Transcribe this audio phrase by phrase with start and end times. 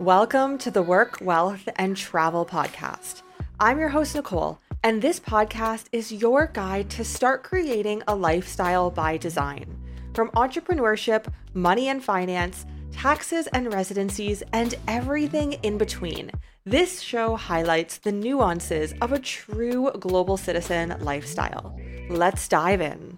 [0.00, 3.22] Welcome to the Work, Wealth, and Travel Podcast.
[3.58, 8.90] I'm your host, Nicole, and this podcast is your guide to start creating a lifestyle
[8.90, 9.74] by design.
[10.12, 16.30] From entrepreneurship, money and finance, taxes and residencies, and everything in between.
[16.66, 21.74] This show highlights the nuances of a true global citizen lifestyle.
[22.10, 23.15] Let's dive in.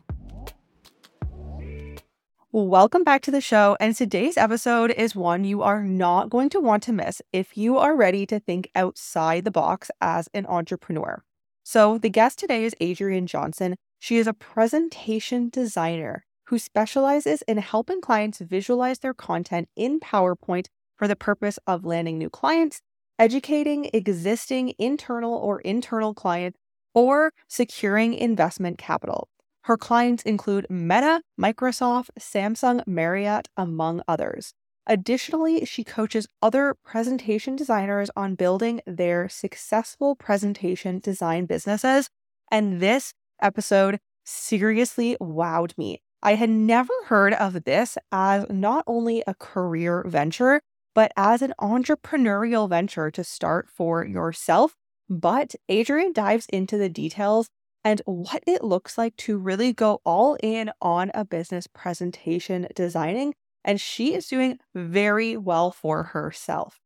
[2.60, 3.76] Welcome back to the show.
[3.78, 7.78] And today's episode is one you are not going to want to miss if you
[7.78, 11.22] are ready to think outside the box as an entrepreneur.
[11.62, 13.76] So, the guest today is Adrienne Johnston.
[14.00, 20.66] She is a presentation designer who specializes in helping clients visualize their content in PowerPoint
[20.96, 22.80] for the purpose of landing new clients,
[23.20, 26.58] educating existing internal or internal clients,
[26.92, 29.28] or securing investment capital.
[29.68, 34.54] Her clients include Meta, Microsoft, Samsung, Marriott, among others.
[34.86, 42.08] Additionally, she coaches other presentation designers on building their successful presentation design businesses.
[42.50, 46.00] And this episode seriously wowed me.
[46.22, 50.62] I had never heard of this as not only a career venture,
[50.94, 54.74] but as an entrepreneurial venture to start for yourself.
[55.10, 57.50] But Adrienne dives into the details
[57.88, 63.32] and what it looks like to really go all in on a business presentation designing.
[63.64, 66.80] And she is doing very well for herself.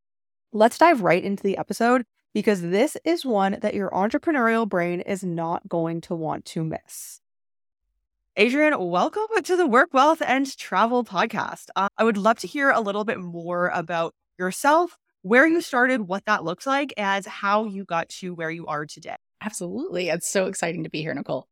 [0.53, 5.25] Let's dive right into the episode because this is one that your entrepreneurial brain is
[5.25, 7.20] not going to want to miss.
[8.39, 11.64] Adrienne, welcome to the Work, Wealth, and Travel podcast.
[11.75, 16.03] Uh, I would love to hear a little bit more about yourself, where you started,
[16.03, 19.16] what that looks like, and how you got to where you are today.
[19.44, 20.08] Absolutely.
[20.08, 21.48] It's so exciting to be here, Nicole.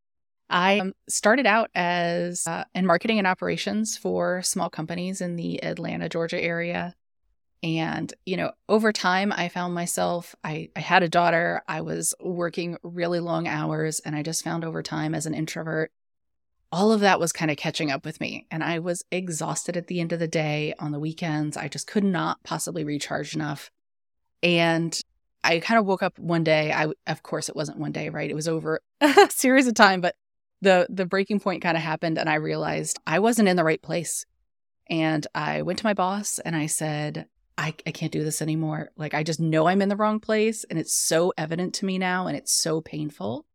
[0.48, 5.62] I um, started out as uh, in marketing and operations for small companies in the
[5.62, 6.94] Atlanta, Georgia area.
[7.62, 12.14] And, you know, over time, I found myself, I, I had a daughter, I was
[12.18, 15.92] working really long hours, and I just found over time as an introvert,
[16.73, 18.46] all of that was kind of catching up with me.
[18.50, 21.56] And I was exhausted at the end of the day on the weekends.
[21.56, 23.70] I just could not possibly recharge enough.
[24.42, 24.98] And
[25.42, 26.73] I kind of woke up one day.
[26.73, 28.30] I of course it wasn't one day, right?
[28.30, 30.17] It was over a series of time, but
[30.61, 33.80] the the breaking point kind of happened and I realized I wasn't in the right
[33.80, 34.27] place.
[34.89, 38.90] And I went to my boss and I said, I, I can't do this anymore.
[38.96, 41.98] Like I just know I'm in the wrong place and it's so evident to me
[41.98, 43.46] now and it's so painful.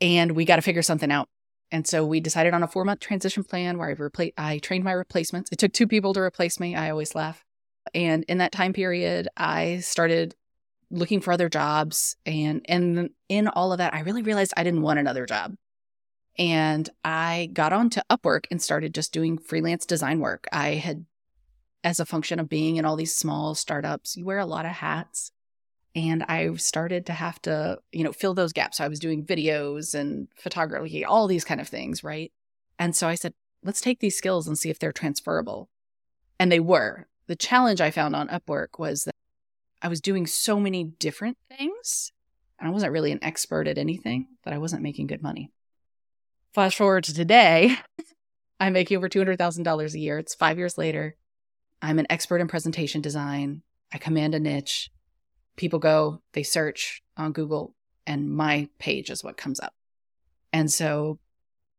[0.00, 1.28] And we got to figure something out.
[1.70, 4.84] And so we decided on a four month transition plan where I replaced I trained
[4.84, 5.50] my replacements.
[5.52, 6.74] It took two people to replace me.
[6.74, 7.44] I always laugh.
[7.94, 10.34] And in that time period, I started
[10.92, 14.82] looking for other jobs and and in all of that I really realized I didn't
[14.82, 15.54] want another job.
[16.38, 20.46] And I got onto Upwork and started just doing freelance design work.
[20.52, 21.04] I had
[21.84, 24.72] as a function of being in all these small startups, you wear a lot of
[24.72, 25.32] hats.
[25.94, 28.78] And I started to have to, you know, fill those gaps.
[28.78, 32.32] So I was doing videos and photography, all these kind of things, right?
[32.78, 35.68] And so I said, let's take these skills and see if they're transferable.
[36.38, 37.08] And they were.
[37.26, 39.11] The challenge I found on Upwork was that
[39.82, 42.12] I was doing so many different things
[42.58, 45.50] and I wasn't really an expert at anything, but I wasn't making good money.
[46.54, 47.76] Flash forward to today,
[48.60, 50.18] I'm making over $200,000 a year.
[50.18, 51.16] It's five years later.
[51.82, 53.62] I'm an expert in presentation design.
[53.92, 54.92] I command a niche.
[55.56, 57.74] People go, they search on Google,
[58.06, 59.74] and my page is what comes up.
[60.52, 61.18] And so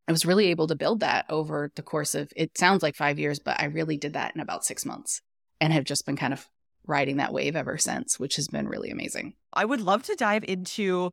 [0.07, 3.17] I was really able to build that over the course of, it sounds like five
[3.17, 5.21] years, but I really did that in about six months
[5.61, 6.49] and have just been kind of
[6.85, 9.33] riding that wave ever since, which has been really amazing.
[9.53, 11.11] I would love to dive into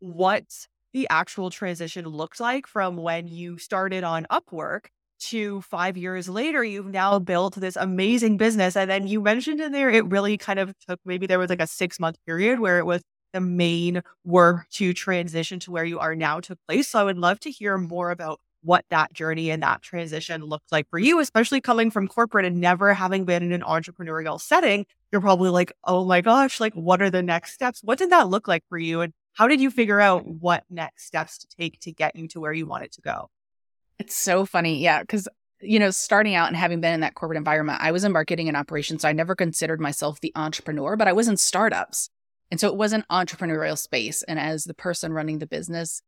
[0.00, 0.44] what
[0.92, 4.86] the actual transition looked like from when you started on Upwork
[5.20, 8.74] to five years later, you've now built this amazing business.
[8.76, 11.60] And then you mentioned in there, it really kind of took maybe there was like
[11.60, 13.02] a six month period where it was
[13.32, 16.88] the main work to transition to where you are now took place.
[16.88, 20.70] So I would love to hear more about what that journey and that transition looked
[20.70, 24.86] like for you, especially coming from corporate and never having been in an entrepreneurial setting.
[25.10, 27.80] You're probably like, oh my gosh, like what are the next steps?
[27.82, 29.00] What did that look like for you?
[29.00, 32.40] And how did you figure out what next steps to take to get you to
[32.40, 33.30] where you wanted to go?
[33.98, 34.78] It's so funny.
[34.78, 35.02] Yeah.
[35.04, 35.28] Cause,
[35.60, 38.48] you know, starting out and having been in that corporate environment, I was in marketing
[38.48, 39.02] and operations.
[39.02, 42.10] So I never considered myself the entrepreneur, but I was in startups.
[42.50, 44.22] And so it was an entrepreneurial space.
[44.24, 46.02] And as the person running the business,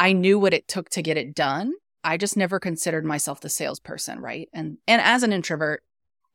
[0.00, 1.74] I knew what it took to get it done.
[2.02, 4.48] I just never considered myself the salesperson, right?
[4.54, 5.82] And and as an introvert,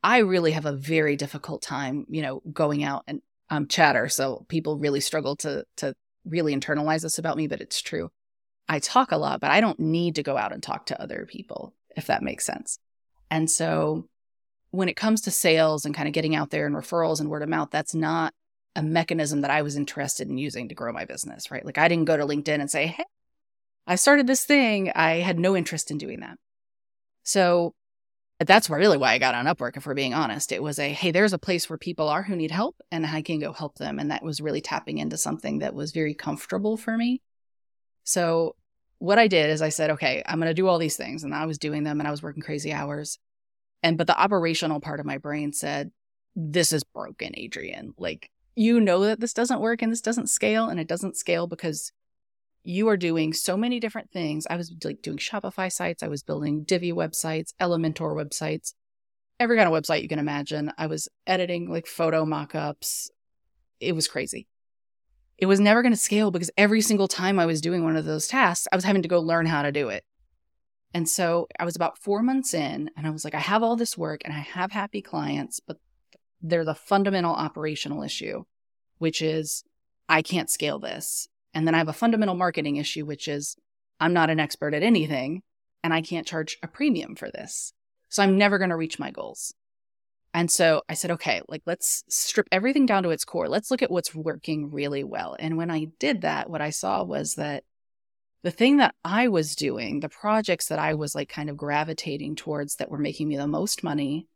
[0.04, 4.08] I really have a very difficult time, you know, going out and um chatter.
[4.08, 5.96] So people really struggle to to
[6.26, 8.12] really internalize this about me, but it's true.
[8.70, 11.26] I talk a lot, but I don't need to go out and talk to other
[11.28, 12.78] people, if that makes sense.
[13.32, 14.08] And so
[14.70, 17.42] when it comes to sales and kind of getting out there and referrals and word
[17.42, 18.32] of mouth, that's not
[18.76, 21.66] a mechanism that I was interested in using to grow my business, right?
[21.66, 23.06] Like I didn't go to LinkedIn and say, hey,
[23.88, 24.92] I started this thing.
[24.96, 26.38] I had no interest in doing that.
[27.24, 27.74] So
[28.40, 30.52] that's really why I got on Upwork, if we're being honest.
[30.52, 33.22] It was a, hey, there's a place where people are who need help and I
[33.22, 33.98] can go help them.
[33.98, 37.22] And that was really tapping into something that was very comfortable for me.
[38.04, 38.56] So
[39.00, 41.24] what I did is I said, okay, I'm going to do all these things.
[41.24, 43.20] And I was doing them and I was working crazy hours.
[43.84, 45.92] And, but the operational part of my brain said,
[46.36, 47.94] this is broken, Adrienne.
[47.98, 50.68] Like, you know that this doesn't work and this doesn't scale.
[50.68, 51.92] And it doesn't scale because
[52.68, 54.48] you are doing so many different things.
[54.50, 58.74] I was like doing Shopify sites, I was building Divi websites, Elementor websites,
[59.40, 60.72] every kind of website you can imagine.
[60.78, 63.10] I was editing like photo mockups.
[63.80, 64.48] It was crazy.
[65.38, 68.06] It was never going to scale because every single time I was doing one of
[68.06, 70.06] those tasks, I was having to go learn how to do it.
[70.94, 73.76] And so I was about four months in, and I was like, I have all
[73.76, 75.78] this work and I have happy clients, but
[76.42, 78.46] there's a fundamental operational issue,
[78.98, 79.66] which is
[80.08, 81.28] I can't scale this.
[81.56, 83.56] And then I have a fundamental marketing issue, which is
[84.00, 85.42] I'm not an expert at anything
[85.84, 87.74] and I can't charge a premium for this.
[88.10, 89.54] So I'm never going to reach my goals.
[90.34, 93.48] And so I said, okay, like let's strip everything down to its core.
[93.48, 95.38] Let's look at what's working really well.
[95.40, 97.63] And when I did that, what I saw was that
[98.44, 102.36] the thing that I was doing, the projects that I was like kind of gravitating
[102.36, 104.28] towards that were making me the most money,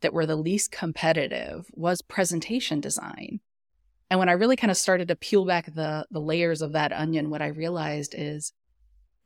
[0.00, 3.40] that were the least competitive, was presentation design.
[4.10, 6.92] And when I really kind of started to peel back the the layers of that
[6.92, 8.52] onion, what I realized is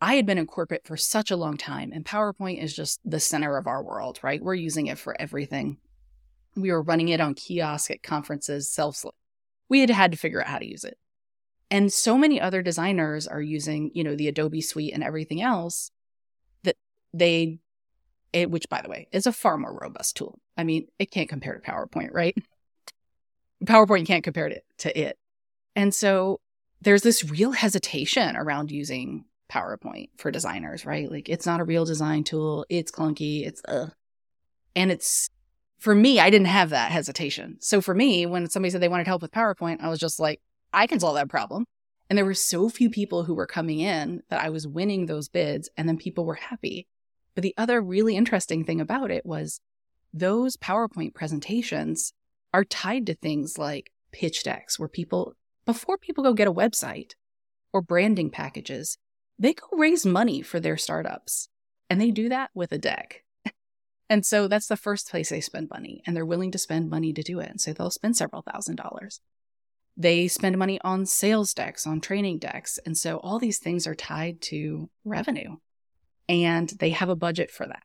[0.01, 3.21] I had been in corporate for such a long time, and PowerPoint is just the
[3.21, 4.43] center of our world, right?
[4.43, 5.79] We're using it for everything.
[6.57, 9.05] We were running it on kiosk at conferences, self.
[9.69, 10.99] We had had to figure out how to use it.
[11.71, 15.91] And so many other designers are using, you know, the Adobe suite and everything else
[16.65, 16.77] that
[17.15, 17.61] they,
[18.33, 20.41] it, which by the way is a far more robust tool.
[20.57, 22.37] I mean, it can't compare to PowerPoint, right?
[23.65, 25.19] PowerPoint you can't compare it to it.
[25.75, 26.41] And so
[26.81, 31.11] there's this real hesitation around using PowerPoint for designers, right?
[31.11, 32.67] Like it's not a real design tool.
[32.69, 33.47] It's clunky.
[33.47, 33.89] It's uh
[34.75, 35.29] and it's
[35.79, 37.57] for me, I didn't have that hesitation.
[37.61, 40.41] So for me, when somebody said they wanted help with PowerPoint, I was just like,
[40.73, 41.65] I can solve that problem.
[42.09, 45.29] And there were so few people who were coming in that I was winning those
[45.29, 46.87] bids and then people were happy.
[47.35, 49.61] But the other really interesting thing about it was
[50.13, 52.13] those PowerPoint presentations
[52.53, 55.35] are tied to things like pitch decks, where people,
[55.65, 57.13] before people go get a website
[57.73, 58.99] or branding packages,
[59.39, 61.49] they go raise money for their startups.
[61.89, 63.25] And they do that with a deck.
[64.09, 67.13] and so that's the first place they spend money, and they're willing to spend money
[67.13, 67.51] to do it.
[67.51, 69.21] And so they'll spend several thousand dollars.
[69.97, 72.79] They spend money on sales decks, on training decks.
[72.87, 75.57] And so all these things are tied to revenue,
[76.29, 77.83] and they have a budget for that.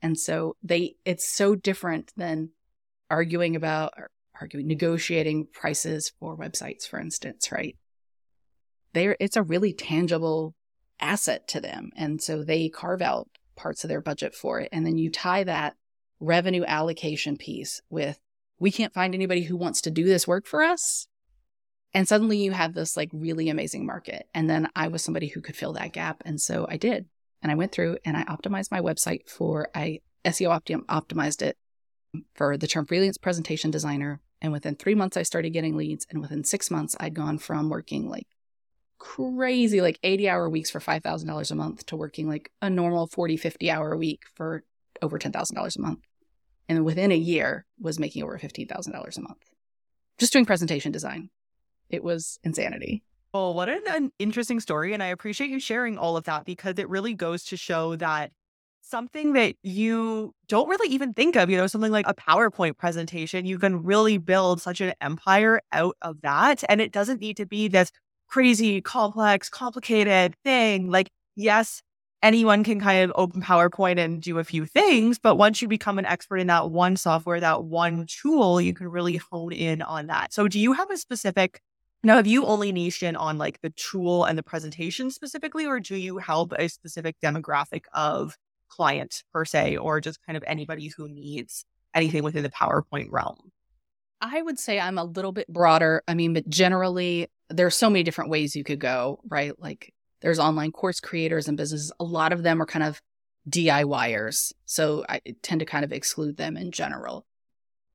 [0.00, 2.50] And so they, it's so different than
[3.10, 3.92] arguing about
[4.40, 7.76] arguing negotiating prices for websites for instance right?
[8.92, 10.54] There it's a really tangible
[11.00, 11.90] asset to them.
[11.96, 14.68] And so they carve out parts of their budget for it.
[14.72, 15.76] And then you tie that
[16.20, 18.18] revenue allocation piece with
[18.58, 21.06] we can't find anybody who wants to do this work for us.
[21.94, 24.26] And suddenly you have this like really amazing market.
[24.34, 26.22] And then i was somebody who could fill that gap.
[26.24, 27.06] And so i did.
[27.42, 31.56] And i went through and i optimized my website for i seo optim- optimized it
[32.34, 34.20] for the term freelance presentation designer.
[34.40, 36.06] And within three months, I started getting leads.
[36.10, 38.26] And within six months, I'd gone from working like
[38.98, 43.36] crazy, like 80 hour weeks for $5,000 a month to working like a normal 40,
[43.36, 44.64] 50 hour week for
[45.02, 46.00] over $10,000 a month.
[46.68, 49.48] And within a year, was making over $15,000 a month
[50.18, 51.30] just doing presentation design.
[51.88, 53.02] It was insanity.
[53.32, 54.92] Well, what an, an interesting story.
[54.92, 58.32] And I appreciate you sharing all of that because it really goes to show that
[58.88, 63.46] something that you don't really even think of, you know, something like a PowerPoint presentation,
[63.46, 66.64] you can really build such an empire out of that.
[66.68, 67.90] And it doesn't need to be this
[68.28, 70.90] crazy, complex, complicated thing.
[70.90, 71.82] Like, yes,
[72.22, 75.98] anyone can kind of open PowerPoint and do a few things, but once you become
[75.98, 80.06] an expert in that one software, that one tool, you can really hone in on
[80.08, 80.32] that.
[80.32, 81.60] So, do you have a specific
[82.04, 85.80] now, have you only niched in on like the tool and the presentation specifically, or
[85.80, 88.36] do you help a specific demographic of
[88.68, 93.52] client per se, or just kind of anybody who needs anything within the PowerPoint realm?
[94.20, 96.02] I would say I'm a little bit broader.
[96.08, 99.52] I mean, but generally, there's so many different ways you could go, right?
[99.58, 101.92] Like there's online course creators and businesses.
[102.00, 103.00] A lot of them are kind of
[103.48, 104.52] DIYers.
[104.64, 107.24] So I tend to kind of exclude them in general.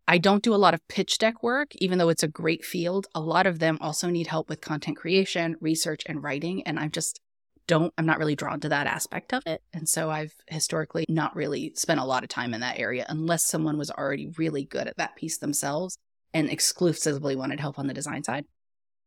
[0.08, 3.08] I don't do a lot of pitch deck work, even though it's a great field.
[3.16, 6.64] A lot of them also need help with content creation, research, and writing.
[6.64, 7.22] And I'm just
[7.68, 9.62] don't, I'm not really drawn to that aspect of it.
[9.74, 13.48] And so I've historically not really spent a lot of time in that area unless
[13.48, 15.98] someone was already really good at that piece themselves
[16.34, 18.46] and exclusively wanted help on the design side.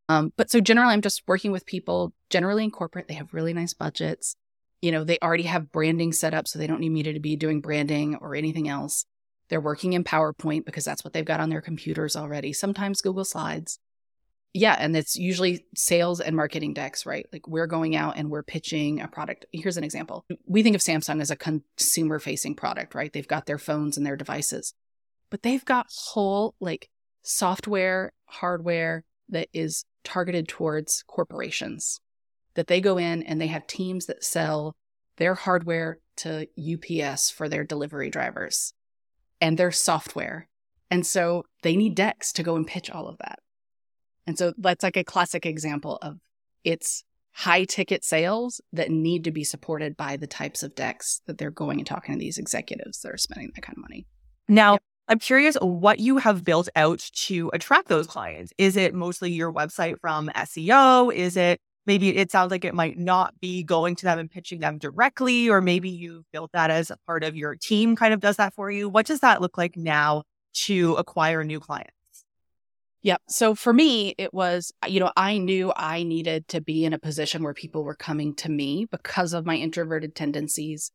[0.09, 3.09] Um, but so generally, I'm just working with people generally in corporate.
[3.09, 4.37] They have really nice budgets.
[4.81, 7.35] You know, they already have branding set up, so they don't need me to be
[7.35, 9.05] doing branding or anything else.
[9.49, 13.25] They're working in PowerPoint because that's what they've got on their computers already, sometimes Google
[13.25, 13.79] Slides
[14.57, 17.27] yeah, and it's usually sales and marketing decks, right?
[17.31, 19.45] Like we're going out and we're pitching a product.
[19.53, 20.25] Here's an example.
[20.47, 23.13] We think of Samsung as a consumer facing product, right?
[23.13, 24.73] They've got their phones and their devices,
[25.29, 26.89] but they've got whole like
[27.23, 32.01] software, hardware that is targeted towards corporations
[32.55, 34.75] that they go in and they have teams that sell
[35.19, 38.73] their hardware to UPS for their delivery drivers
[39.39, 40.49] and their software.
[40.91, 43.41] And so they need decks to go and pitch all of that.
[44.27, 46.19] And so that's like a classic example of
[46.65, 51.39] it's high ticket sales that need to be supported by the types of decks that
[51.39, 54.07] they're going and talking to these executives that are spending that kind of money.
[54.49, 54.83] Now, yep.
[55.09, 58.53] I'm curious what you have built out to attract those clients.
[58.59, 61.15] Is it mostly your website from SEO?
[61.15, 64.61] Is it maybe it sounds like it might not be going to them and pitching
[64.61, 68.21] them directly, or maybe you've built that as a part of your team kind of
[68.21, 68.89] does that for you?
[68.89, 70.23] What does that look like now
[70.65, 71.96] to acquire new clients?
[73.07, 73.23] Yep.
[73.29, 76.93] So for me, it was, uh, you know, I knew I needed to be in
[76.93, 80.91] a position where people were coming to me because of my introverted tendencies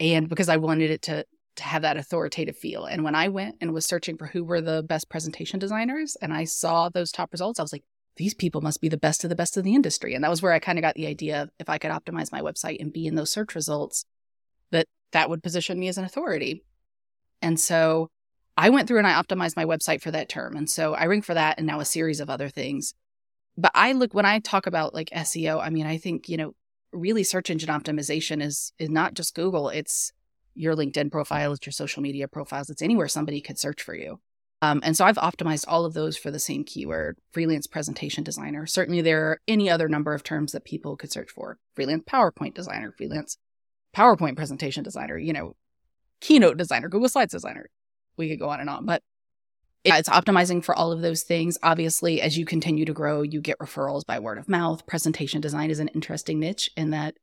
[0.00, 2.86] and because I wanted it to, to have that authoritative feel.
[2.86, 6.32] And when I went and was searching for who were the best presentation designers and
[6.32, 7.84] I saw those top results, I was like,
[8.16, 10.14] these people must be the best of the best of the industry.
[10.14, 12.32] And that was where I kind of got the idea of if I could optimize
[12.32, 14.06] my website and be in those search results,
[14.70, 16.64] that that would position me as an authority.
[17.42, 18.08] And so
[18.56, 20.56] I went through and I optimized my website for that term.
[20.56, 22.94] And so I ring for that and now a series of other things.
[23.56, 26.54] But I look when I talk about like SEO, I mean, I think, you know,
[26.92, 30.12] really search engine optimization is is not just Google, it's
[30.54, 34.20] your LinkedIn profile, it's your social media profiles, it's anywhere somebody could search for you.
[34.62, 38.66] Um, and so I've optimized all of those for the same keyword freelance presentation designer.
[38.66, 42.54] Certainly, there are any other number of terms that people could search for freelance PowerPoint
[42.54, 43.36] designer, freelance
[43.94, 45.56] PowerPoint presentation designer, you know,
[46.20, 47.68] keynote designer, Google Slides designer
[48.16, 49.02] we could go on and on, but
[49.84, 51.58] it's optimizing for all of those things.
[51.62, 54.86] Obviously, as you continue to grow, you get referrals by word of mouth.
[54.86, 57.14] Presentation design is an interesting niche in that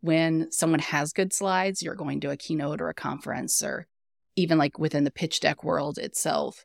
[0.00, 3.86] when someone has good slides, you're going to a keynote or a conference, or
[4.34, 6.64] even like within the pitch deck world itself,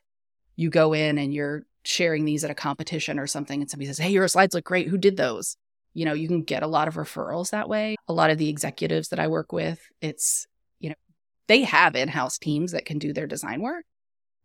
[0.56, 3.98] you go in and you're sharing these at a competition or something, and somebody says,
[3.98, 4.88] Hey, your slides look great.
[4.88, 5.56] Who did those?
[5.92, 7.96] You know, you can get a lot of referrals that way.
[8.08, 10.46] A lot of the executives that I work with, it's
[11.52, 13.84] they have in house teams that can do their design work,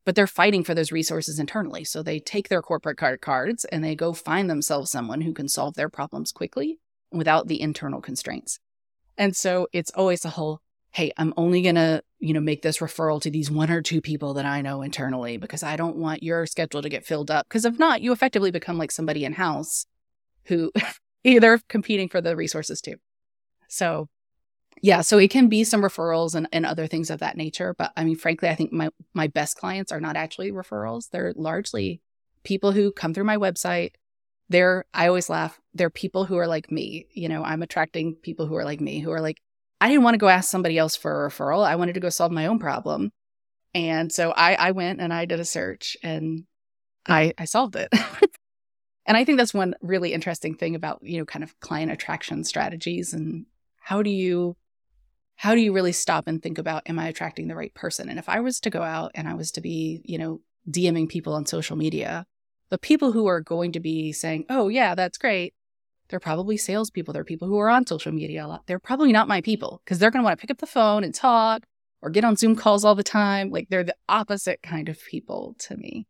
[0.03, 1.85] but they're fighting for those resources internally.
[1.85, 5.47] So they take their corporate card cards and they go find themselves someone who can
[5.47, 8.59] solve their problems quickly without the internal constraints.
[9.17, 10.59] And so it's always a whole,
[10.91, 14.01] hey, I'm only going to, you know, make this referral to these one or two
[14.01, 17.47] people that I know internally because I don't want your schedule to get filled up.
[17.47, 19.85] Because if not, you effectively become like somebody in house
[20.47, 20.73] who
[21.23, 22.95] either competing for the resources too.
[23.69, 24.09] So
[24.81, 27.73] yeah, so it can be some referrals and, and other things of that nature.
[27.77, 31.09] But I mean, frankly, I think my, my best clients are not actually referrals.
[31.09, 32.01] They're largely
[32.43, 33.91] people who come through my website.
[34.49, 37.07] They're, I always laugh, they're people who are like me.
[37.11, 39.41] You know, I'm attracting people who are like me, who are like,
[39.81, 41.65] I didn't want to go ask somebody else for a referral.
[41.65, 43.11] I wanted to go solve my own problem.
[43.73, 46.45] And so I, I went and I did a search and
[47.07, 47.89] I, I solved it.
[49.05, 52.43] and I think that's one really interesting thing about, you know, kind of client attraction
[52.43, 53.45] strategies and
[53.81, 54.55] how do you
[55.37, 58.09] how do you really stop and think about am I attracting the right person?
[58.09, 61.07] And if I was to go out and I was to be, you know, DMing
[61.07, 62.25] people on social media,
[62.69, 65.53] the people who are going to be saying, oh, yeah, that's great,
[66.09, 67.13] they're probably salespeople.
[67.13, 68.67] They're people who are on social media a lot.
[68.67, 71.03] They're probably not my people because they're going to want to pick up the phone
[71.03, 71.65] and talk
[72.01, 73.49] or get on Zoom calls all the time.
[73.49, 76.07] Like they're the opposite kind of people to me.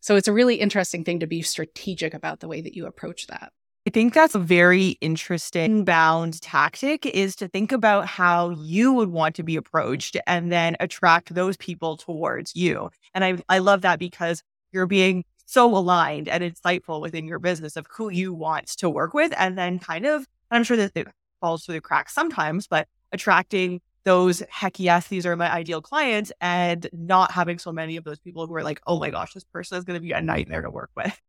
[0.00, 3.26] So it's a really interesting thing to be strategic about the way that you approach
[3.28, 3.52] that.
[3.84, 9.08] I think that's a very interesting bound tactic is to think about how you would
[9.08, 12.90] want to be approached and then attract those people towards you.
[13.12, 17.76] And I, I love that because you're being so aligned and insightful within your business
[17.76, 19.34] of who you want to work with.
[19.36, 21.08] And then kind of, I'm sure that it
[21.40, 26.30] falls through the cracks sometimes, but attracting those heck yes, these are my ideal clients
[26.40, 29.44] and not having so many of those people who are like, oh my gosh, this
[29.44, 31.20] person is going to be a nightmare to work with.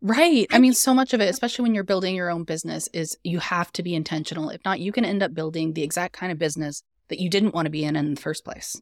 [0.00, 0.46] Right.
[0.52, 3.40] I mean, so much of it, especially when you're building your own business, is you
[3.40, 4.50] have to be intentional.
[4.50, 7.54] If not, you can end up building the exact kind of business that you didn't
[7.54, 8.80] want to be in in the first place.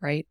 [0.00, 0.26] Right.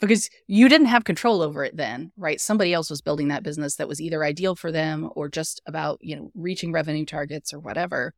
[0.00, 2.40] Because you didn't have control over it then, right?
[2.40, 5.98] Somebody else was building that business that was either ideal for them or just about,
[6.00, 8.14] you know, reaching revenue targets or whatever.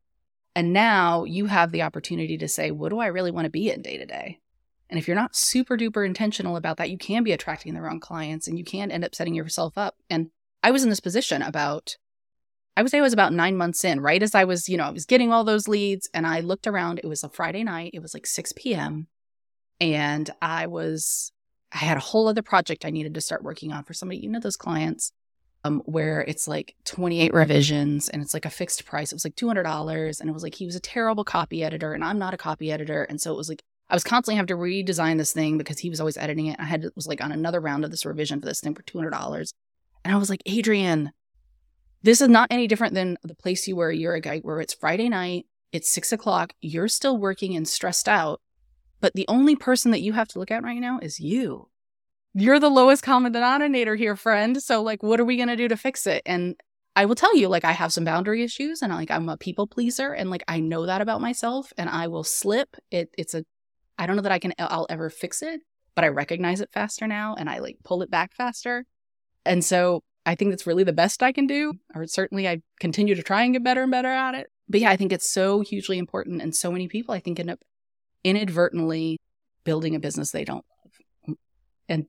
[0.55, 3.71] And now you have the opportunity to say, what do I really want to be
[3.71, 4.41] in day to day?
[4.89, 8.01] And if you're not super duper intentional about that, you can be attracting the wrong
[8.01, 9.97] clients and you can end up setting yourself up.
[10.09, 10.31] And
[10.63, 11.97] I was in this position about,
[12.77, 14.85] I would say I was about nine months in, right as I was, you know,
[14.85, 16.99] I was getting all those leads and I looked around.
[16.99, 19.09] It was a Friday night, it was like 6 p.m.
[19.81, 21.33] And I was,
[21.73, 24.29] I had a whole other project I needed to start working on for somebody, you
[24.29, 25.13] know, those clients
[25.65, 29.13] um, where it's like 28 revisions and it's like a fixed price.
[29.13, 30.21] It was like $200.
[30.21, 32.71] And it was like, he was a terrible copy editor and I'm not a copy
[32.71, 33.03] editor.
[33.05, 35.91] And so it was like, I was constantly having to redesign this thing because he
[35.91, 36.59] was always editing it.
[36.59, 39.53] I had was like on another round of this revision for this thing for $200.
[40.07, 41.11] And I was like, Adrienne,
[42.03, 44.73] this is not any different than the place you were a year ago, where it's
[44.73, 48.41] Friday night, it's six o'clock, you're still working and stressed out.
[49.01, 51.71] But the only person that you have to look at right now is you
[52.35, 54.63] you're the lowest common denominator here, friend.
[54.63, 56.23] So like, what are we going to do to fix it?
[56.25, 56.55] And
[56.95, 59.67] I will tell you, like, I have some boundary issues and like, I'm a people
[59.67, 62.77] pleaser and like, I know that about myself and I will slip.
[62.91, 63.45] It, it's a,
[63.99, 65.63] I don't know that I can, I'll ever fix it,
[65.95, 68.85] but I recognize it faster now and I like pull it back faster.
[69.47, 73.15] And so I think that's really the best I can do, or certainly I continue
[73.15, 74.49] to try and get better and better at it.
[74.69, 76.43] But yeah, I think it's so hugely important.
[76.43, 77.61] And so many people, I think, end up
[78.25, 79.19] inadvertently
[79.65, 80.65] building a business they don't
[81.27, 81.37] love.
[81.89, 82.07] And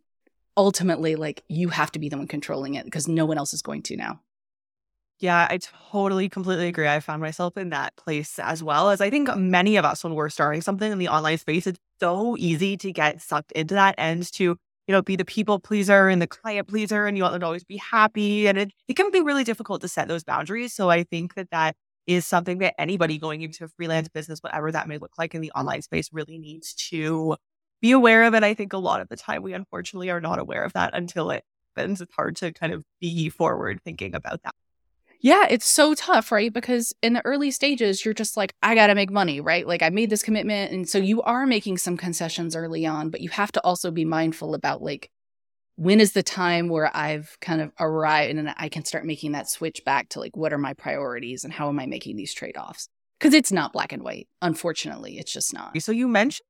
[0.58, 3.62] ultimately like you have to be the one controlling it because no one else is
[3.62, 4.22] going to now.
[5.20, 5.60] Yeah, I
[5.91, 6.88] totally completely agree.
[6.88, 10.13] I found myself in that place as well as I think many of us when
[10.13, 13.96] we're starting something in the online space, it's so easy to get sucked into that
[13.98, 17.39] and to, you know, be the people pleaser and the client pleaser and you want
[17.39, 18.48] to always be happy.
[18.48, 20.74] And it, it can be really difficult to set those boundaries.
[20.74, 21.75] So I think that that
[22.08, 25.41] is something that anybody going into a freelance business, whatever that may look like in
[25.41, 27.36] the online space, really needs to
[27.82, 28.44] be aware of it.
[28.44, 31.32] I think a lot of the time we unfortunately are not aware of that until
[31.32, 31.44] it
[31.75, 32.00] happens.
[32.00, 34.56] It's hard to kind of be forward thinking about that.
[35.20, 36.54] Yeah, it's so tough, right?
[36.54, 39.68] Because in the early stages, you're just like, I got to make money, right?
[39.68, 40.72] Like, I made this commitment.
[40.72, 44.06] And so you are making some concessions early on, but you have to also be
[44.06, 45.10] mindful about like,
[45.76, 49.50] when is the time where I've kind of arrived and I can start making that
[49.50, 52.58] switch back to like, what are my priorities and how am I making these trade
[52.58, 52.88] offs?
[53.20, 54.28] Because it's not black and white.
[54.41, 55.80] Unfortunately, it's just not.
[55.82, 56.46] So you mentioned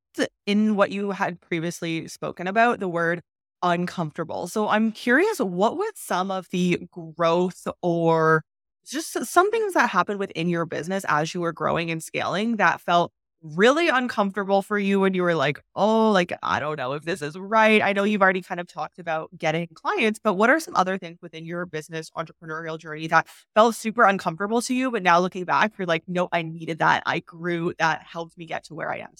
[0.46, 3.22] in what you had previously spoken about, the word
[3.62, 4.46] uncomfortable.
[4.48, 8.44] So I'm curious, what was some of the growth or
[8.90, 12.80] just some things that happened within your business as you were growing and scaling that
[12.80, 17.04] felt really uncomfortable for you and you were like, oh, like, I don't know if
[17.04, 17.80] this is right.
[17.82, 20.98] I know you've already kind of talked about getting clients, but what are some other
[20.98, 24.90] things within your business entrepreneurial journey that felt super uncomfortable to you?
[24.90, 27.02] But now looking back, you're like, no, I needed that.
[27.06, 27.74] I grew.
[27.78, 29.10] That helped me get to where I am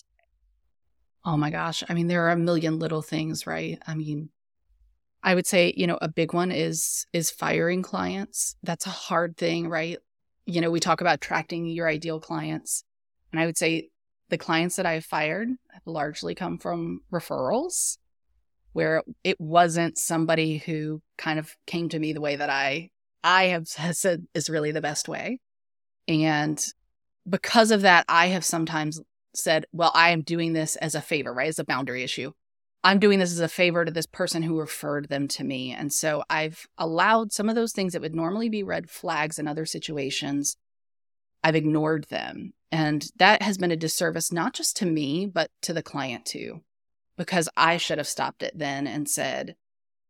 [1.24, 1.84] Oh my gosh.
[1.88, 3.78] I mean, there are a million little things, right?
[3.86, 4.30] I mean,
[5.22, 8.56] I would say, you know, a big one is is firing clients.
[8.62, 9.98] That's a hard thing, right?
[10.46, 12.84] You know, we talk about attracting your ideal clients.
[13.32, 13.90] And I would say
[14.28, 17.98] the clients that I've fired have largely come from referrals
[18.72, 22.90] where it wasn't somebody who kind of came to me the way that I
[23.24, 25.40] I have said is really the best way.
[26.06, 26.62] And
[27.28, 29.00] because of that, I have sometimes
[29.34, 31.48] said, well, I am doing this as a favor, right?
[31.48, 32.32] As a boundary issue.
[32.84, 35.72] I'm doing this as a favor to this person who referred them to me.
[35.72, 39.48] And so I've allowed some of those things that would normally be red flags in
[39.48, 40.56] other situations.
[41.42, 42.52] I've ignored them.
[42.70, 46.62] And that has been a disservice, not just to me, but to the client too,
[47.16, 49.56] because I should have stopped it then and said,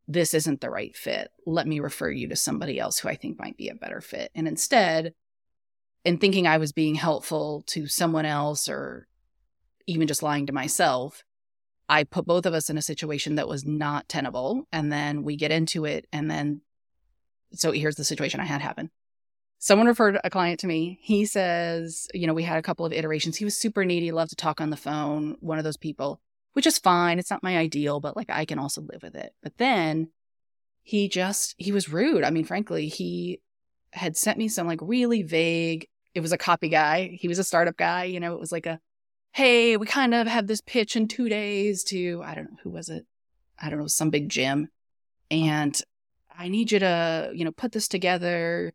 [0.06, 1.30] this isn't the right fit.
[1.46, 4.30] Let me refer you to somebody else who I think might be a better fit.
[4.34, 5.14] And instead,
[6.04, 9.06] in thinking I was being helpful to someone else or
[9.86, 11.24] even just lying to myself,
[11.88, 14.66] I put both of us in a situation that was not tenable.
[14.72, 16.06] And then we get into it.
[16.12, 16.60] And then,
[17.52, 18.90] so here's the situation I had happen.
[19.58, 20.98] Someone referred a client to me.
[21.02, 23.36] He says, you know, we had a couple of iterations.
[23.36, 26.20] He was super needy, loved to talk on the phone, one of those people,
[26.52, 27.18] which is fine.
[27.18, 29.32] It's not my ideal, but like I can also live with it.
[29.42, 30.10] But then
[30.82, 32.22] he just, he was rude.
[32.22, 33.40] I mean, frankly, he
[33.92, 37.16] had sent me some like really vague, it was a copy guy.
[37.18, 38.04] He was a startup guy.
[38.04, 38.78] You know, it was like a,
[39.32, 42.70] hey, we kind of have this pitch in two days to, I don't know, who
[42.70, 43.06] was it?
[43.60, 44.68] I don't know, some big gym.
[45.30, 45.80] And
[46.36, 48.72] I need you to, you know, put this together.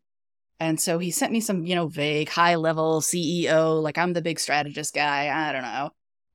[0.60, 4.22] And so he sent me some, you know, vague high level CEO, like I'm the
[4.22, 5.28] big strategist guy.
[5.28, 5.90] I don't know.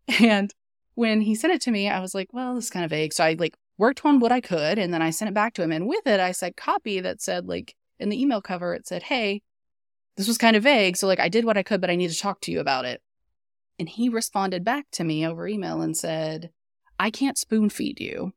[0.28, 0.52] And
[0.96, 3.14] when he sent it to me, I was like, well, this is kind of vague.
[3.14, 5.64] So I like worked on what I could and then I sent it back to
[5.64, 5.72] him.
[5.72, 9.04] And with it, I said copy that said, like, in the email cover, it said,
[9.04, 9.42] hey,
[10.18, 10.98] this was kind of vague.
[10.98, 12.86] So, like, I did what I could, but I need to talk to you about
[12.86, 13.02] it.
[13.80, 16.52] And he responded back to me over email and said,
[17.00, 18.34] I can't spoon feed you.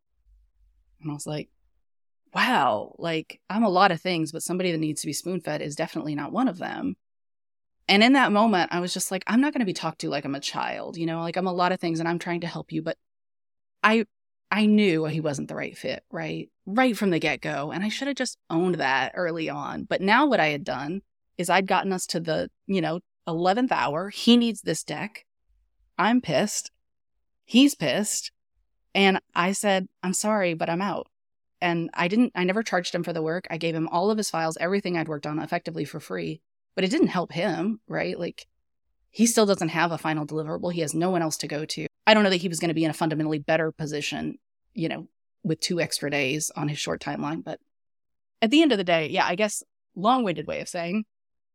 [1.01, 1.49] And I was like,
[2.33, 5.61] wow, like I'm a lot of things, but somebody that needs to be spoon fed
[5.61, 6.95] is definitely not one of them.
[7.89, 10.09] And in that moment, I was just like, I'm not going to be talked to
[10.09, 12.41] like I'm a child, you know, like I'm a lot of things and I'm trying
[12.43, 12.97] to help you, but
[13.83, 14.07] I
[14.53, 16.51] I knew he wasn't the right fit, right?
[16.67, 19.85] Right from the get-go, and I should have just owned that early on.
[19.85, 21.01] But now what I had done
[21.39, 24.11] is I'd gotten us to the, you know, 11th hour.
[24.11, 25.25] He needs this deck.
[25.99, 26.71] I'm pissed.
[27.45, 28.33] He's pissed.
[28.95, 31.09] And I said, I'm sorry, but I'm out.
[31.61, 33.47] And I didn't, I never charged him for the work.
[33.51, 36.43] I gave him all of his files, everything I'd worked on effectively for free,
[36.75, 38.19] but it didn't help him, right?
[38.19, 38.47] Like
[39.11, 40.73] he still doesn't have a final deliverable.
[40.73, 41.87] He has no one else to go to.
[42.07, 44.39] I don't know that he was going to be in a fundamentally better position,
[44.75, 45.07] you know,
[45.45, 47.45] with two extra days on his short timeline.
[47.45, 47.61] But
[48.41, 49.63] at the end of the day, yeah, I guess
[49.95, 51.05] long winded way of saying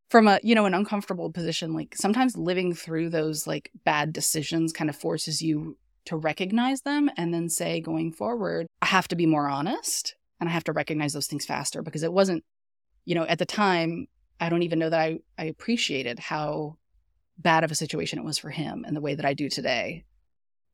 [0.09, 4.71] from a, you know, an uncomfortable position, like sometimes living through those like bad decisions
[4.71, 9.15] kind of forces you to recognize them and then say going forward, I have to
[9.15, 12.45] be more honest and I have to recognize those things faster because it wasn't,
[13.05, 14.07] you know, at the time,
[14.39, 16.77] I don't even know that I, I appreciated how
[17.37, 20.05] bad of a situation it was for him and the way that I do today.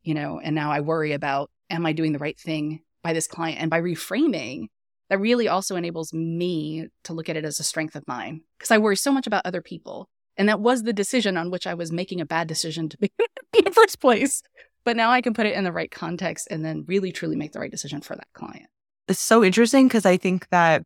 [0.04, 3.28] You know, and now I worry about am I doing the right thing by this
[3.28, 3.60] client?
[3.60, 4.68] And by reframing,
[5.14, 8.72] that really also enables me to look at it as a strength of mine because
[8.72, 10.10] I worry so much about other people.
[10.38, 13.12] And that was the decision on which I was making a bad decision to be
[13.56, 14.42] in the first place.
[14.84, 17.52] But now I can put it in the right context and then really truly make
[17.52, 18.66] the right decision for that client.
[19.08, 20.82] It's so interesting because I think that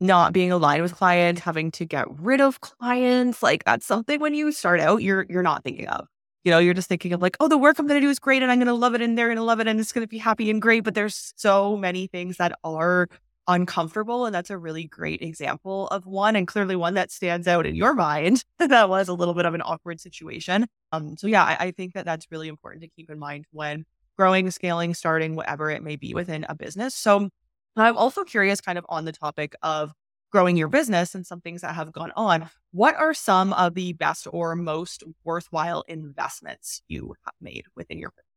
[0.00, 4.32] not being aligned with clients, having to get rid of clients, like that's something when
[4.32, 6.06] you start out, you're you're not thinking of.
[6.44, 8.42] You know, you're just thinking of like, oh, the work I'm gonna do is great
[8.42, 10.48] and I'm gonna love it and they're gonna love it and it's gonna be happy
[10.48, 10.82] and great.
[10.84, 13.06] But there's so many things that are
[13.48, 14.26] uncomfortable.
[14.26, 17.74] And that's a really great example of one and clearly one that stands out in
[17.74, 18.44] your mind.
[18.58, 20.66] that was a little bit of an awkward situation.
[20.92, 23.84] Um, so yeah, I, I think that that's really important to keep in mind when
[24.16, 26.94] growing, scaling, starting, whatever it may be within a business.
[26.94, 27.30] So
[27.76, 29.92] I'm also curious, kind of on the topic of
[30.30, 32.48] growing your business and some things that have gone on.
[32.72, 38.10] What are some of the best or most worthwhile investments you have made within your
[38.10, 38.29] business?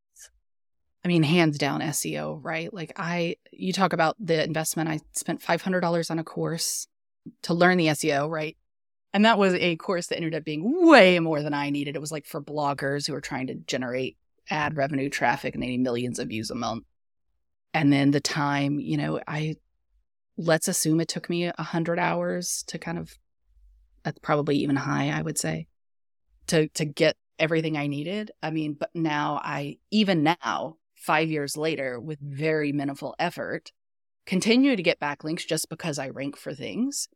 [1.04, 2.74] I mean, hands down SEO, right?
[2.74, 4.90] Like I, you talk about the investment.
[4.90, 6.88] I spent $500 on a course
[7.44, 8.56] to learn the SEO, right?
[9.14, 11.96] And that was a course that ended up being way more than I needed.
[11.96, 14.18] It was like for bloggers who are trying to generate
[14.50, 16.84] ad revenue traffic and they need millions of views a month
[17.74, 19.56] and then the time you know i
[20.38, 23.18] let's assume it took me a hundred hours to kind of
[24.04, 25.68] that's probably even high i would say
[26.48, 31.58] to to get everything i needed i mean but now i even now five years
[31.58, 33.72] later with very minimal effort
[34.26, 37.08] continue to get backlinks just because i rank for things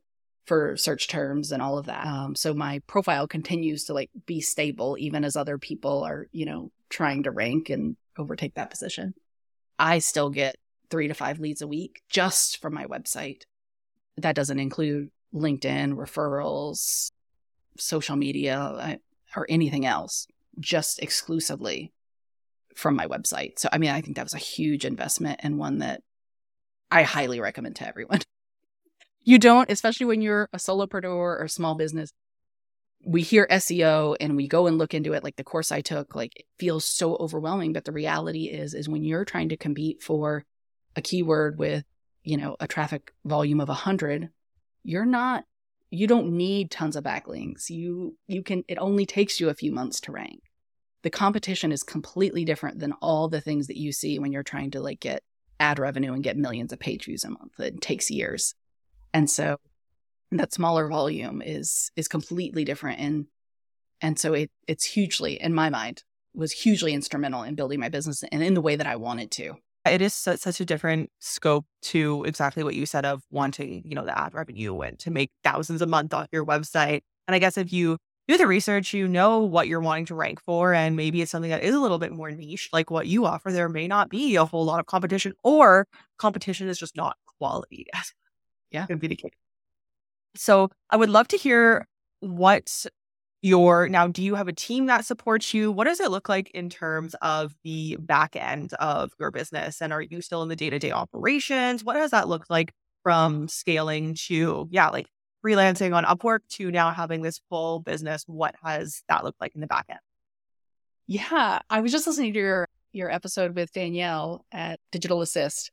[0.45, 4.41] for search terms and all of that um, so my profile continues to like be
[4.41, 9.13] stable even as other people are you know trying to rank and overtake that position
[9.79, 10.57] I still get
[10.89, 13.43] three to five leads a week just from my website.
[14.17, 17.11] That doesn't include LinkedIn, referrals,
[17.77, 18.99] social media,
[19.35, 20.27] or anything else,
[20.59, 21.91] just exclusively
[22.77, 23.59] from my website.
[23.59, 26.01] So, I mean, I think that was a huge investment and one that
[26.91, 28.21] I highly recommend to everyone.
[29.23, 32.13] You don't, especially when you're a solopreneur or small business,
[33.05, 36.15] we hear SEO and we go and look into it like the course I took
[36.15, 40.01] like it feels so overwhelming but the reality is is when you're trying to compete
[40.01, 40.45] for
[40.95, 41.83] a keyword with
[42.23, 44.29] you know a traffic volume of 100
[44.83, 45.45] you're not
[45.89, 49.71] you don't need tons of backlinks you you can it only takes you a few
[49.71, 50.41] months to rank
[51.07, 54.71] the competition is completely different than all the things that you see when you're trying
[54.71, 55.23] to like get
[55.57, 58.53] ad revenue and get millions of page views a month it takes years
[59.13, 59.55] and so
[60.33, 63.25] that smaller volume is is completely different and
[64.01, 68.21] and so it it's hugely in my mind was hugely instrumental in building my business
[68.29, 69.55] and in the way that I wanted to.
[69.85, 74.03] It is such, a different scope to exactly what you said of wanting, you know,
[74.03, 77.03] the ad revenue and to make thousands a month off your website.
[77.25, 80.41] And I guess if you do the research, you know what you're wanting to rank
[80.41, 80.73] for.
[80.73, 83.51] And maybe it's something that is a little bit more niche, like what you offer.
[83.51, 85.87] There may not be a whole lot of competition, or
[86.17, 87.87] competition is just not quality.
[88.69, 88.85] Yeah.
[88.85, 89.31] Could be the case.
[90.35, 91.87] So I would love to hear
[92.19, 92.85] what
[93.41, 96.49] your now do you have a team that supports you what does it look like
[96.51, 100.55] in terms of the back end of your business and are you still in the
[100.55, 105.07] day-to-day operations what does that look like from scaling to yeah like
[105.43, 109.61] freelancing on upwork to now having this full business what has that looked like in
[109.61, 109.99] the back end
[111.07, 115.71] yeah i was just listening to your your episode with danielle at digital assist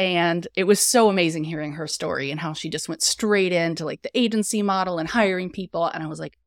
[0.00, 3.84] and it was so amazing hearing her story and how she just went straight into
[3.84, 5.84] like the agency model and hiring people.
[5.84, 6.38] And I was like,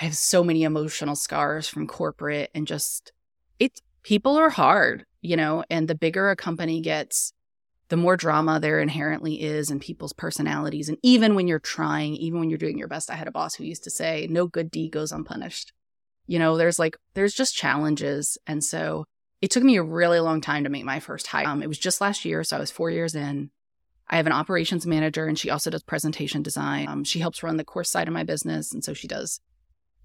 [0.00, 3.10] I have so many emotional scars from corporate and just
[3.58, 7.32] it's people are hard, you know, and the bigger a company gets,
[7.92, 10.88] the more drama there inherently is in people's personalities.
[10.88, 13.54] And even when you're trying, even when you're doing your best, I had a boss
[13.54, 15.74] who used to say, no good deed goes unpunished.
[16.26, 18.38] You know, there's like, there's just challenges.
[18.46, 19.04] And so
[19.42, 21.46] it took me a really long time to make my first hire.
[21.46, 22.42] Um, it was just last year.
[22.44, 23.50] So I was four years in.
[24.08, 26.88] I have an operations manager and she also does presentation design.
[26.88, 28.72] Um, she helps run the course side of my business.
[28.72, 29.38] And so she does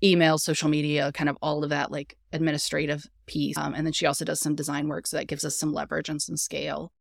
[0.04, 3.58] email, social media, kind of all of that like administrative piece.
[3.58, 5.08] Um, and then she also does some design work.
[5.08, 6.91] So that gives us some leverage and some scale.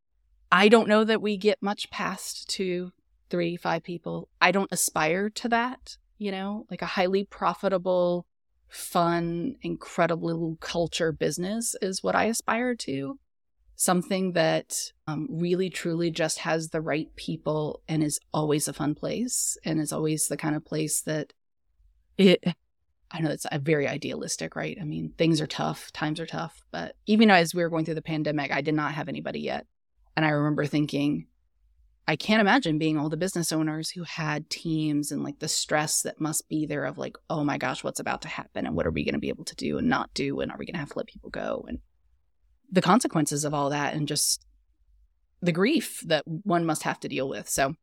[0.51, 2.93] I don't know that we get much past two,
[3.31, 4.29] three, five people.
[4.41, 8.27] I don't aspire to that, you know, like a highly profitable,
[8.69, 13.19] fun, incredible culture business is what I aspire to.
[13.79, 14.75] Something that
[15.07, 19.79] um, really, truly just has the right people and is always a fun place and
[19.79, 21.35] is always the kind of place that
[22.17, 22.43] it
[23.11, 24.77] I know it's very idealistic, right?
[24.81, 27.95] I mean, things are tough, times are tough, but even as we were going through
[27.95, 29.67] the pandemic, I did not have anybody yet.
[30.17, 31.27] And I remember thinking,
[32.09, 36.03] I can't imagine being all the business owners who had teams and like the stress
[36.03, 38.87] that must be there of like, oh my gosh, what's about to happen and what
[38.87, 40.75] are we going to be able to do and not do and are we going
[40.75, 41.81] to have to let people go and
[42.71, 44.45] the consequences of all that and just
[45.43, 47.49] the grief that one must have to deal with.
[47.49, 47.75] So,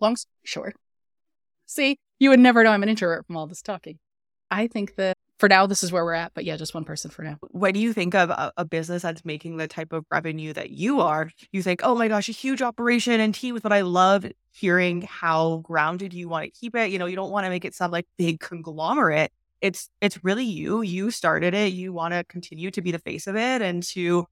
[0.00, 0.76] long story short,
[1.66, 3.98] see, you would never know I'm an introvert from all this talking.
[4.50, 6.32] I think that for now, this is where we're at.
[6.34, 7.36] But yeah, just one person for now.
[7.50, 11.00] When you think of a, a, business that's making the type of revenue that you
[11.00, 13.62] are, you think, oh my gosh, a huge operation and teams.
[13.62, 16.90] what I love hearing how grounded you want to keep it.
[16.90, 19.32] You know, you don't want to make it sound like big conglomerate.
[19.60, 20.82] It's it's really you.
[20.82, 21.72] You started it.
[21.72, 24.26] You want to continue to be the face of it and to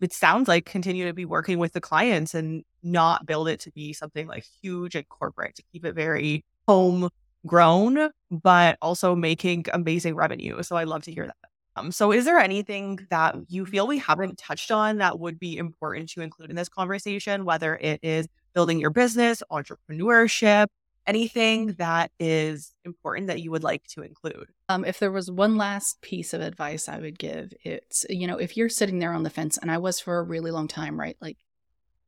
[0.00, 3.70] it sounds like continue to be working with the clients and not build it to
[3.72, 7.10] be something like huge and corporate to keep it very home
[7.46, 10.62] grown, but also making amazing revenue.
[10.62, 11.36] So I love to hear that.
[11.76, 15.56] Um, so is there anything that you feel we haven't touched on that would be
[15.56, 20.66] important to include in this conversation, whether it is building your business, entrepreneurship,
[21.06, 24.48] anything that is important that you would like to include?
[24.68, 28.36] Um, if there was one last piece of advice I would give, it's, you know,
[28.36, 30.98] if you're sitting there on the fence, and I was for a really long time,
[30.98, 31.16] right?
[31.20, 31.38] Like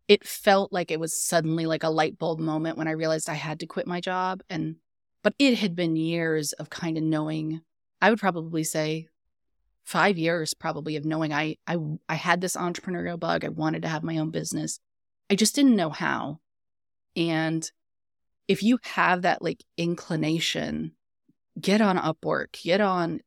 [0.08, 3.34] it felt like it was suddenly like a light bulb moment when I realized I
[3.34, 4.42] had to quit my job.
[4.50, 4.76] And
[5.22, 7.60] but it had been years of kind of knowing,
[8.00, 9.08] I would probably say
[9.84, 11.76] five years probably of knowing I, I
[12.08, 13.44] I had this entrepreneurial bug.
[13.44, 14.78] I wanted to have my own business.
[15.30, 16.40] I just didn't know how.
[17.16, 17.68] And
[18.48, 20.92] if you have that like inclination,
[21.60, 23.20] get on Upwork, get on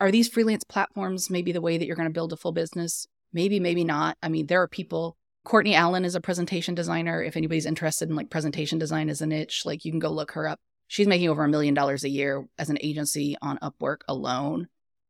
[0.00, 3.06] are these freelance platforms maybe the way that you're going to build a full business?
[3.32, 4.16] Maybe, maybe not.
[4.22, 7.22] I mean, there are people Courtney Allen is a presentation designer.
[7.22, 10.32] If anybody's interested in like presentation design as a niche, like you can go look
[10.32, 13.98] her up she's making over a million dollars a year as an agency on Upwork
[14.08, 14.66] alone.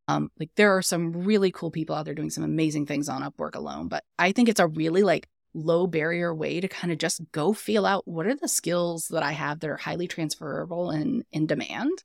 [0.09, 3.23] Um, like there are some really cool people out there doing some amazing things on
[3.23, 6.99] Upwork alone, but I think it's a really like low barrier way to kind of
[6.99, 10.91] just go feel out what are the skills that I have that are highly transferable
[10.91, 12.05] and in demand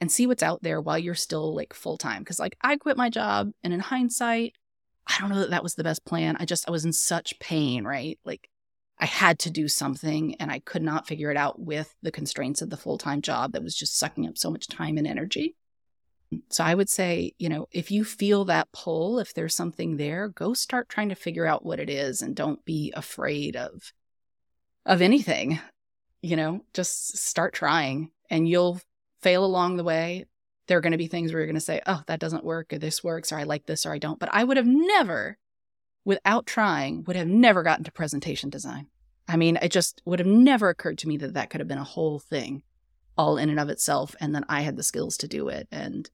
[0.00, 2.24] and see what's out there while you're still like full time.
[2.24, 4.54] Cause like I quit my job and in hindsight,
[5.08, 6.36] I don't know that that was the best plan.
[6.38, 8.16] I just, I was in such pain, right?
[8.24, 8.48] Like
[9.00, 12.62] I had to do something and I could not figure it out with the constraints
[12.62, 15.54] of the full time job that was just sucking up so much time and energy.
[16.50, 20.28] So I would say, you know, if you feel that pull, if there's something there,
[20.28, 23.92] go start trying to figure out what it is and don't be afraid of
[24.84, 25.60] of anything.
[26.20, 28.80] You know, just start trying and you'll
[29.22, 30.26] fail along the way.
[30.66, 32.72] There are going to be things where you're going to say, "Oh, that doesn't work,"
[32.72, 35.38] or "This works," or "I like this," or "I don't." But I would have never
[36.08, 38.86] without trying, would have never gotten to presentation design.
[39.28, 41.76] I mean, it just would have never occurred to me that that could have been
[41.76, 42.62] a whole thing
[43.18, 44.16] all in and of itself.
[44.18, 46.08] And then I had the skills to do it and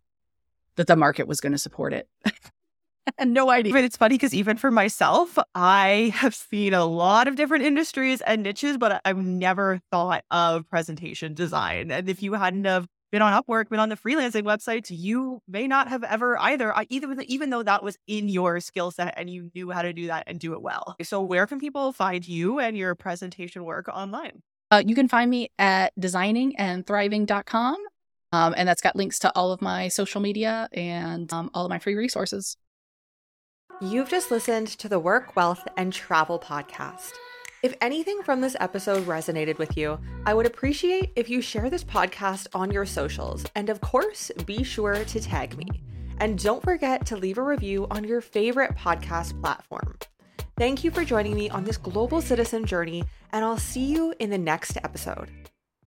[0.75, 2.09] that the market was going to support it.
[3.19, 3.73] and no idea.
[3.73, 8.21] But it's funny because even for myself, I have seen a lot of different industries
[8.23, 11.93] and niches, but I've never thought of presentation design.
[11.93, 15.69] And if you hadn't have been on Upwork, been on the freelancing websites, you may
[15.69, 19.53] not have ever either, either even though that was in your skill set and you
[19.55, 20.97] knew how to do that and do it well.
[21.01, 24.43] So, where can people find you and your presentation work online?
[24.73, 27.77] Uh, you can find me at designingandthriving.com.
[28.33, 31.71] Um, and that's got links to all of my social media and um, all of
[31.71, 32.57] my free resources.
[33.81, 37.13] You've just listened to the Work, Wealth, and Travel podcast.
[37.65, 41.83] If anything from this episode resonated with you, I would appreciate if you share this
[41.83, 43.47] podcast on your socials.
[43.55, 45.83] And of course, be sure to tag me.
[46.19, 49.97] And don't forget to leave a review on your favorite podcast platform.
[50.59, 54.29] Thank you for joining me on this global citizen journey, and I'll see you in
[54.29, 55.31] the next episode.